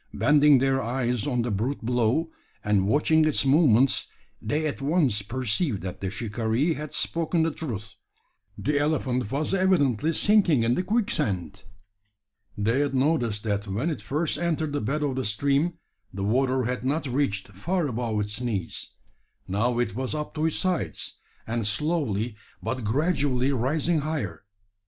Bending 0.15 0.57
their 0.57 0.81
eyes 0.81 1.27
on 1.27 1.43
the 1.43 1.51
brute 1.51 1.85
below, 1.85 2.31
and 2.63 2.87
watching 2.87 3.23
its 3.23 3.45
movements, 3.45 4.07
they 4.41 4.65
at 4.65 4.81
once 4.81 5.21
perceived 5.21 5.83
that 5.83 6.01
the 6.01 6.09
shikaree 6.09 6.73
had 6.73 6.95
spoken 6.95 7.43
the 7.43 7.51
truth. 7.51 7.93
The 8.57 8.79
elephant 8.79 9.31
was 9.31 9.53
evidently 9.53 10.11
sinking 10.13 10.63
in 10.63 10.73
the 10.73 10.81
quicksand! 10.81 11.65
They 12.57 12.79
had 12.79 12.95
noticed 12.95 13.43
that 13.43 13.67
when 13.67 13.91
it 13.91 14.01
first 14.01 14.39
entered 14.39 14.73
the 14.73 14.81
bed 14.81 15.03
of 15.03 15.17
the 15.17 15.23
stream, 15.23 15.75
the 16.11 16.23
water 16.23 16.63
had 16.63 16.83
not 16.83 17.05
reached 17.05 17.49
far 17.49 17.85
above 17.87 18.21
its 18.21 18.41
knees. 18.41 18.93
Now 19.47 19.77
it 19.77 19.93
was 19.93 20.15
up 20.15 20.33
to 20.33 20.47
its 20.47 20.55
sides, 20.55 21.19
and 21.45 21.67
slowly 21.67 22.35
but 22.59 22.83
gradually 22.83 23.51
rising 23.51 23.99
higher. 23.99 24.45